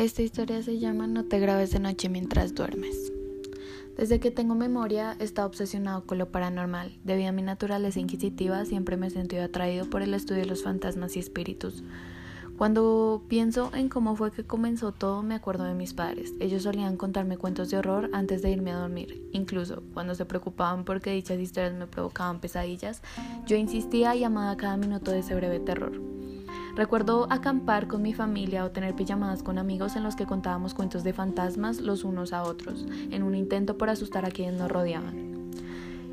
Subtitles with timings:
[0.00, 3.12] Esta historia se llama No te grabes de noche mientras duermes.
[3.98, 6.98] Desde que tengo memoria he estado obsesionado con lo paranormal.
[7.04, 10.62] Debido a mi naturaleza inquisitiva siempre me he sentido atraído por el estudio de los
[10.62, 11.84] fantasmas y espíritus.
[12.56, 16.32] Cuando pienso en cómo fue que comenzó todo, me acuerdo de mis padres.
[16.40, 19.28] Ellos solían contarme cuentos de horror antes de irme a dormir.
[19.32, 23.02] Incluso cuando se preocupaban porque dichas historias me provocaban pesadillas,
[23.46, 26.19] yo insistía y amaba cada minuto de ese breve terror.
[26.76, 31.04] Recuerdo acampar con mi familia o tener pijamadas con amigos en los que contábamos cuentos
[31.04, 35.30] de fantasmas los unos a otros, en un intento por asustar a quienes nos rodeaban.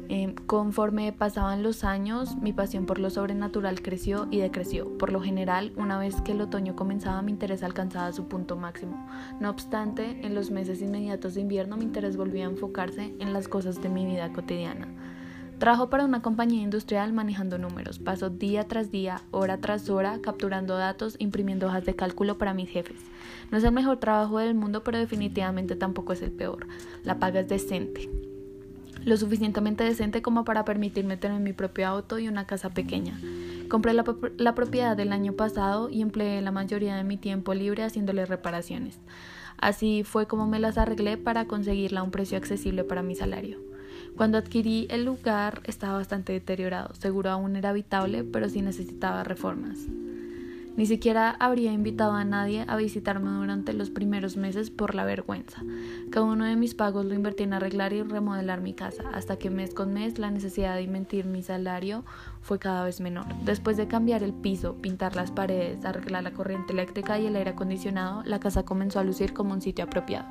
[0.10, 4.98] Em, conforme pasaban los años, mi pasión por lo sobrenatural creció y decreció.
[4.98, 9.06] Por lo general, una vez que el otoño comenzaba, mi interés alcanzaba su punto máximo.
[9.42, 13.50] No obstante, en los meses inmediatos de invierno, mi interés volvía a enfocarse en las
[13.50, 14.88] cosas de mi vida cotidiana.
[15.60, 17.98] Trabajo para una compañía industrial manejando números.
[17.98, 22.70] Paso día tras día, hora tras hora, capturando datos, imprimiendo hojas de cálculo para mis
[22.70, 23.02] jefes.
[23.50, 26.68] No es el mejor trabajo del mundo, pero definitivamente tampoco es el peor.
[27.04, 28.08] La paga es decente.
[29.04, 33.20] Lo suficientemente decente como para permitirme tener mi propio auto y una casa pequeña.
[33.68, 34.06] Compré la,
[34.38, 39.00] la propiedad del año pasado y empleé la mayoría de mi tiempo libre haciéndole reparaciones.
[39.58, 43.58] Así fue como me las arreglé para conseguirla a un precio accesible para mi salario.
[44.18, 49.78] Cuando adquirí el lugar estaba bastante deteriorado, seguro aún era habitable, pero sí necesitaba reformas.
[50.76, 55.62] Ni siquiera habría invitado a nadie a visitarme durante los primeros meses por la vergüenza.
[56.10, 59.52] Cada uno de mis pagos lo invertí en arreglar y remodelar mi casa, hasta que
[59.52, 62.04] mes con mes la necesidad de invertir mi salario
[62.42, 63.28] fue cada vez menor.
[63.46, 67.52] Después de cambiar el piso, pintar las paredes, arreglar la corriente eléctrica y el aire
[67.52, 70.28] acondicionado, la casa comenzó a lucir como un sitio apropiado.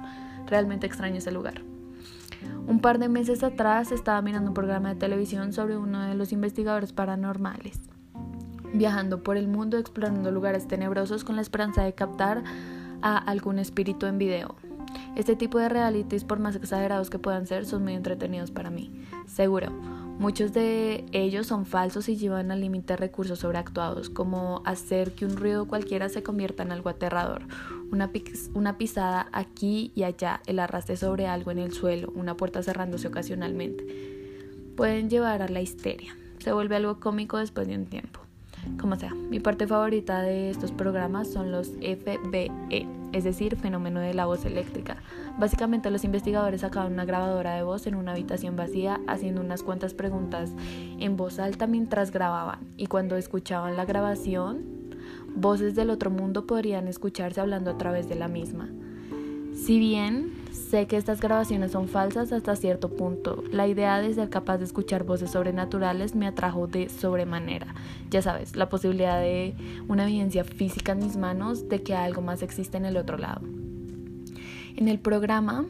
[0.46, 1.75] Realmente extraño ese lugar.
[2.66, 6.32] Un par de meses atrás estaba mirando un programa de televisión sobre uno de los
[6.32, 7.80] investigadores paranormales,
[8.72, 12.42] viajando por el mundo explorando lugares tenebrosos con la esperanza de captar
[13.02, 14.56] a algún espíritu en video.
[15.14, 18.90] Este tipo de realities, por más exagerados que puedan ser, son muy entretenidos para mí,
[19.26, 19.72] seguro.
[20.18, 25.36] Muchos de ellos son falsos y llevan al límite recursos sobreactuados, como hacer que un
[25.36, 27.42] ruido cualquiera se convierta en algo aterrador,
[27.92, 28.10] una,
[28.54, 33.08] una pisada aquí y allá, el arrastre sobre algo en el suelo, una puerta cerrándose
[33.08, 33.86] ocasionalmente.
[34.74, 36.16] Pueden llevar a la histeria.
[36.38, 38.25] Se vuelve algo cómico después de un tiempo.
[38.78, 44.14] Como sea, mi parte favorita de estos programas son los FBE, es decir, fenómeno de
[44.14, 44.96] la voz eléctrica.
[45.38, 49.94] Básicamente los investigadores sacaban una grabadora de voz en una habitación vacía haciendo unas cuantas
[49.94, 50.52] preguntas
[50.98, 54.76] en voz alta mientras grababan y cuando escuchaban la grabación,
[55.34, 58.68] voces del otro mundo podrían escucharse hablando a través de la misma.
[59.54, 64.30] Si bien sé que estas grabaciones son falsas hasta cierto punto, la idea de ser
[64.30, 67.74] capaz de escuchar voces sobrenaturales me atrajo de sobremanera.
[68.10, 69.54] Ya sabes, la posibilidad de
[69.88, 73.42] una evidencia física en mis manos de que algo más existe en el otro lado.
[74.76, 75.66] En el programa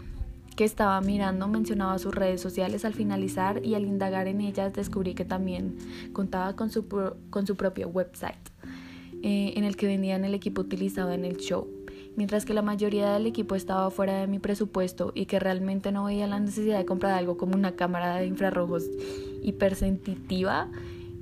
[0.56, 5.14] que estaba mirando mencionaba sus redes sociales al finalizar y al indagar en ellas descubrí
[5.14, 5.76] que también
[6.12, 6.86] contaba con su,
[7.56, 8.36] propio website
[9.22, 11.75] eh, en el que vendían el equipo utilizado en el show
[12.16, 16.04] mientras que la mayoría del equipo estaba fuera de mi presupuesto y que realmente no
[16.04, 18.84] veía la necesidad de comprar algo como una cámara de infrarrojos
[19.42, 20.68] hipersensitiva,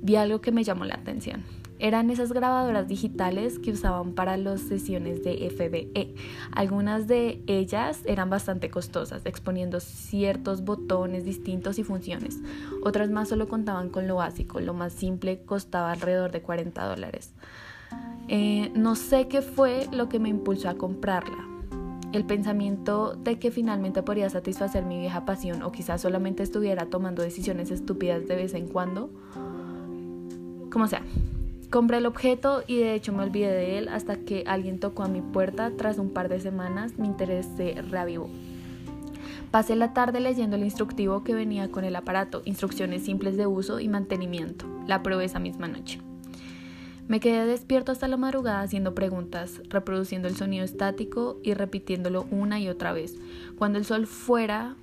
[0.01, 1.43] vi algo que me llamó la atención.
[1.77, 6.15] Eran esas grabadoras digitales que usaban para las sesiones de FBE.
[6.53, 12.39] Algunas de ellas eran bastante costosas, exponiendo ciertos botones distintos y funciones.
[12.81, 17.33] Otras más solo contaban con lo básico, lo más simple costaba alrededor de 40 dólares.
[18.27, 21.47] Eh, no sé qué fue lo que me impulsó a comprarla.
[22.11, 27.21] El pensamiento de que finalmente podría satisfacer mi vieja pasión o quizás solamente estuviera tomando
[27.21, 29.09] decisiones estúpidas de vez en cuando.
[30.71, 31.03] Como sea,
[31.69, 35.07] compré el objeto y de hecho me olvidé de él hasta que alguien tocó a
[35.07, 35.71] mi puerta.
[35.77, 38.29] Tras un par de semanas mi interés se reavivó.
[39.51, 43.79] Pasé la tarde leyendo el instructivo que venía con el aparato, instrucciones simples de uso
[43.79, 44.65] y mantenimiento.
[44.87, 46.01] La probé esa misma noche.
[47.07, 52.59] Me quedé despierto hasta la madrugada haciendo preguntas, reproduciendo el sonido estático y repitiéndolo una
[52.59, 53.15] y otra vez.
[53.57, 54.75] Cuando el sol fuera,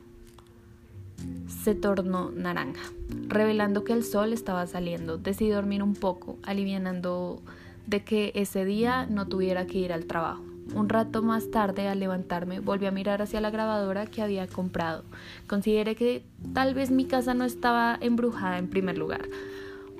[1.63, 2.93] se tornó naranja,
[3.29, 5.19] revelando que el sol estaba saliendo.
[5.19, 7.43] Decidí dormir un poco, alivianando
[7.87, 10.45] de que ese día no tuviera que ir al trabajo.
[10.75, 15.03] Un rato más tarde, al levantarme, volví a mirar hacia la grabadora que había comprado.
[15.49, 19.29] Consideré que tal vez mi casa no estaba embrujada en primer lugar,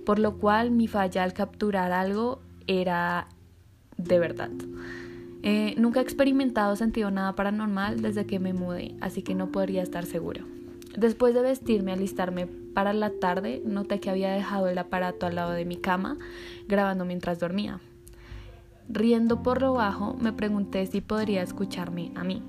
[0.05, 3.29] por lo cual mi falla al capturar algo era
[3.97, 4.51] de verdad.
[5.43, 9.83] Eh, nunca he experimentado sentido nada paranormal desde que me mudé, así que no podría
[9.83, 10.45] estar seguro.
[10.97, 15.53] Después de vestirme, alistarme para la tarde, noté que había dejado el aparato al lado
[15.53, 16.19] de mi cama,
[16.69, 17.81] grabando mientras dormía.
[18.89, 22.43] Riendo por lo bajo, me pregunté si podría escucharme a mí,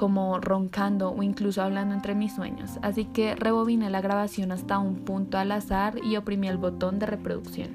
[0.00, 5.00] como roncando o incluso hablando entre mis sueños, así que rebobiné la grabación hasta un
[5.00, 7.68] punto al azar y oprimí el botón de reproducción.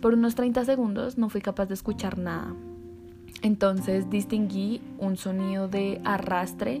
[0.00, 2.54] Por unos 30 segundos no fui capaz de escuchar nada.
[3.42, 6.80] Entonces distinguí un sonido de arrastre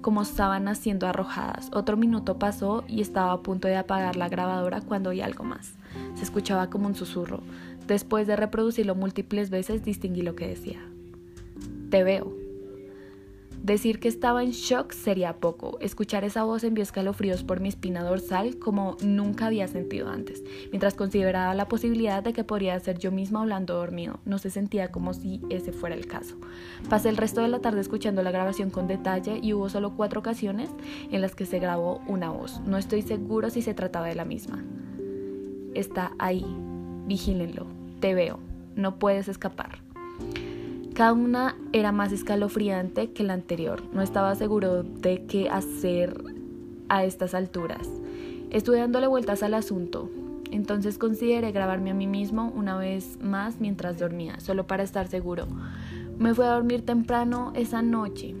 [0.00, 1.70] como sábanas siendo arrojadas.
[1.72, 5.74] Otro minuto pasó y estaba a punto de apagar la grabadora cuando oí algo más.
[6.16, 7.40] Se escuchaba como un susurro.
[7.86, 10.80] Después de reproducirlo múltiples veces, distinguí lo que decía.
[11.90, 12.37] Te veo.
[13.68, 15.76] Decir que estaba en shock sería poco.
[15.80, 20.94] Escuchar esa voz envió escalofríos por mi espina dorsal como nunca había sentido antes, mientras
[20.94, 24.20] consideraba la posibilidad de que podría ser yo misma hablando dormido.
[24.24, 26.36] No se sentía como si ese fuera el caso.
[26.88, 30.20] Pasé el resto de la tarde escuchando la grabación con detalle y hubo solo cuatro
[30.20, 30.70] ocasiones
[31.10, 32.60] en las que se grabó una voz.
[32.60, 34.64] No estoy seguro si se trataba de la misma.
[35.74, 36.46] Está ahí.
[37.06, 38.38] Vigílenlo te veo,
[38.76, 39.78] no puedes escapar.
[40.98, 43.84] Cada una era más escalofriante que la anterior.
[43.92, 46.24] No estaba seguro de qué hacer
[46.88, 47.88] a estas alturas.
[48.50, 50.10] Estuve dándole vueltas al asunto.
[50.50, 55.46] Entonces consideré grabarme a mí mismo una vez más mientras dormía, solo para estar seguro.
[56.18, 58.34] Me fui a dormir temprano esa noche.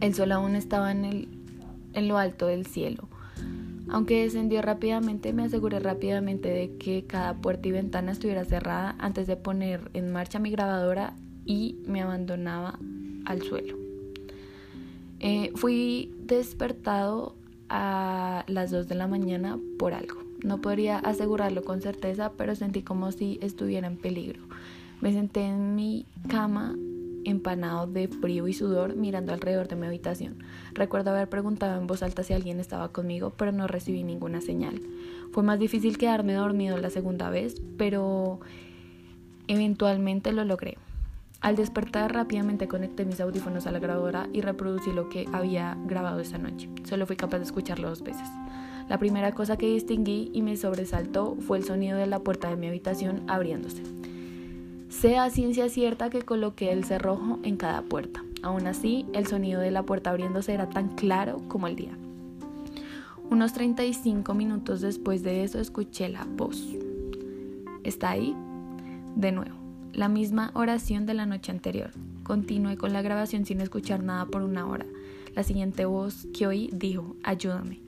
[0.00, 1.28] El sol aún estaba en, el,
[1.92, 3.08] en lo alto del cielo.
[3.88, 9.26] Aunque descendió rápidamente, me aseguré rápidamente de que cada puerta y ventana estuviera cerrada antes
[9.26, 11.14] de poner en marcha mi grabadora
[11.44, 12.78] y me abandonaba
[13.24, 13.76] al suelo.
[15.20, 17.34] Eh, fui despertado
[17.68, 20.22] a las 2 de la mañana por algo.
[20.42, 24.40] No podría asegurarlo con certeza, pero sentí como si estuviera en peligro.
[25.00, 26.74] Me senté en mi cama
[27.24, 30.38] empanado de frío y sudor mirando alrededor de mi habitación.
[30.72, 34.80] Recuerdo haber preguntado en voz alta si alguien estaba conmigo, pero no recibí ninguna señal.
[35.32, 38.40] Fue más difícil quedarme dormido la segunda vez, pero
[39.48, 40.78] eventualmente lo logré.
[41.40, 46.20] Al despertar rápidamente conecté mis audífonos a la grabadora y reproducí lo que había grabado
[46.20, 46.68] esa noche.
[46.84, 48.28] Solo fui capaz de escucharlo dos veces.
[48.90, 52.56] La primera cosa que distinguí y me sobresaltó fue el sonido de la puerta de
[52.56, 53.82] mi habitación abriéndose.
[54.90, 58.22] Sea ciencia cierta que coloqué el cerrojo en cada puerta.
[58.42, 61.96] Aún así, el sonido de la puerta abriéndose era tan claro como el día.
[63.30, 66.76] Unos 35 minutos después de eso escuché la voz.
[67.84, 68.36] ¿Está ahí?
[69.14, 69.59] De nuevo,
[69.92, 71.90] la misma oración de la noche anterior.
[72.22, 74.86] Continué con la grabación sin escuchar nada por una hora.
[75.34, 77.80] La siguiente voz que oí dijo, ayúdame.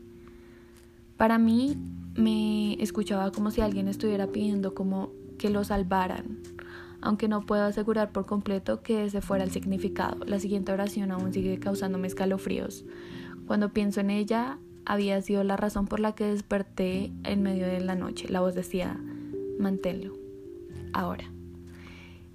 [1.16, 1.76] Para mí
[2.14, 6.38] me escuchaba como si alguien estuviera pidiendo como que lo salvaran,
[7.00, 10.24] aunque no puedo asegurar por completo que ese fuera el significado.
[10.24, 12.84] La siguiente oración aún sigue causándome escalofríos.
[13.46, 17.80] Cuando pienso en ella, había sido la razón por la que desperté en medio de
[17.80, 18.28] la noche.
[18.28, 18.98] La voz decía,
[19.58, 20.14] manténlo,
[20.92, 21.31] ahora.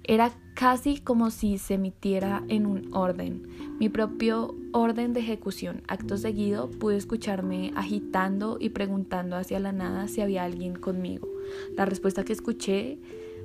[0.08, 3.42] Era casi como si se emitiera en un orden,
[3.78, 5.82] mi propio orden de ejecución.
[5.86, 11.28] Acto seguido pude escucharme agitando y preguntando hacia la nada si había alguien conmigo.
[11.76, 12.98] La respuesta que escuché,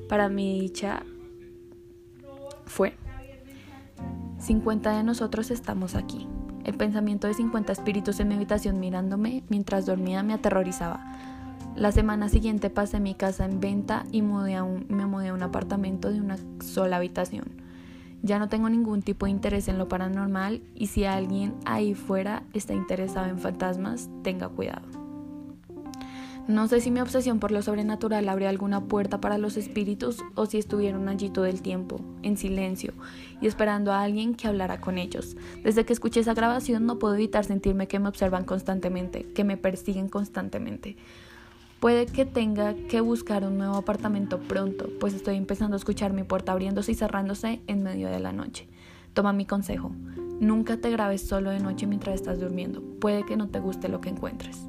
[0.07, 1.03] para mi dicha,
[2.65, 2.93] fue,
[4.39, 6.29] 50 de nosotros estamos aquí.
[6.63, 11.32] El pensamiento de 50 espíritus en mi habitación mirándome mientras dormía me aterrorizaba.
[11.75, 16.21] La semana siguiente pasé mi casa en venta y me mudé a un apartamento de
[16.21, 17.45] una sola habitación.
[18.21, 22.43] Ya no tengo ningún tipo de interés en lo paranormal y si alguien ahí fuera
[22.53, 24.87] está interesado en fantasmas, tenga cuidado.
[26.47, 30.45] No sé si mi obsesión por lo sobrenatural abrió alguna puerta para los espíritus o
[30.45, 32.93] si estuvieron allí todo el tiempo, en silencio,
[33.41, 35.37] y esperando a alguien que hablara con ellos.
[35.63, 39.57] Desde que escuché esa grabación no puedo evitar sentirme que me observan constantemente, que me
[39.57, 40.97] persiguen constantemente.
[41.83, 46.23] Puede que tenga que buscar un nuevo apartamento pronto, pues estoy empezando a escuchar mi
[46.23, 48.69] puerta abriéndose y cerrándose en medio de la noche.
[49.13, 49.91] Toma mi consejo.
[50.39, 52.81] Nunca te grabes solo de noche mientras estás durmiendo.
[53.01, 54.61] Puede que no te guste lo que encuentres.